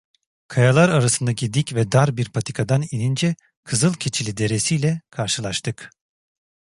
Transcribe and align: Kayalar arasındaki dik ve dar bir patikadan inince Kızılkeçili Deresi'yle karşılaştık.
Kayalar 0.47 0.89
arasındaki 0.89 1.53
dik 1.53 1.75
ve 1.75 1.91
dar 1.91 2.17
bir 2.17 2.29
patikadan 2.29 2.83
inince 2.91 3.35
Kızılkeçili 3.63 4.37
Deresi'yle 4.37 5.01
karşılaştık. 5.09 5.89